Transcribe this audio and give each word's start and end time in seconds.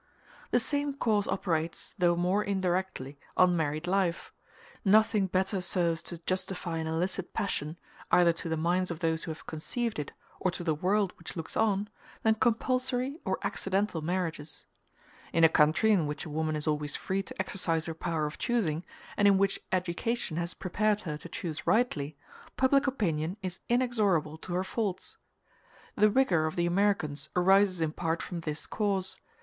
The 0.49 0.59
same 0.59 0.95
cause 0.95 1.27
operates, 1.27 1.93
though 1.95 2.15
more 2.15 2.43
indirectly, 2.43 3.19
on 3.37 3.55
married 3.55 3.85
life. 3.85 4.33
Nothing 4.83 5.27
better 5.27 5.61
serves 5.61 6.01
to 6.09 6.17
justify 6.17 6.79
an 6.79 6.87
illicit 6.87 7.33
passion, 7.35 7.77
either 8.11 8.33
to 8.33 8.49
the 8.49 8.57
minds 8.57 8.89
of 8.89 8.97
those 8.97 9.23
who 9.25 9.29
have 9.29 9.45
conceived 9.45 9.99
it 9.99 10.11
or 10.39 10.49
to 10.49 10.63
the 10.63 10.73
world 10.73 11.13
which 11.19 11.35
looks 11.35 11.55
on, 11.55 11.87
than 12.23 12.33
compulsory 12.33 13.19
or 13.25 13.37
accidental 13.43 14.01
marriages. 14.01 14.65
*b 15.31 15.37
In 15.37 15.43
a 15.43 15.49
country 15.49 15.91
in 15.91 16.07
which 16.07 16.25
a 16.25 16.31
woman 16.31 16.55
is 16.55 16.65
always 16.65 16.95
free 16.95 17.21
to 17.21 17.39
exercise 17.39 17.85
her 17.85 17.93
power 17.93 18.25
of 18.25 18.39
choosing, 18.39 18.83
and 19.17 19.27
in 19.27 19.37
which 19.37 19.61
education 19.71 20.35
has 20.37 20.55
prepared 20.55 21.01
her 21.01 21.15
to 21.15 21.29
choose 21.29 21.67
rightly, 21.67 22.17
public 22.57 22.87
opinion 22.87 23.37
is 23.43 23.59
inexorable 23.69 24.39
to 24.39 24.55
her 24.55 24.63
faults. 24.63 25.17
The 25.95 26.09
rigor 26.09 26.47
of 26.47 26.55
the 26.55 26.65
Americans 26.65 27.29
arises 27.35 27.81
in 27.81 27.91
part 27.91 28.23
from 28.23 28.39
this 28.39 28.65
cause. 28.65 29.19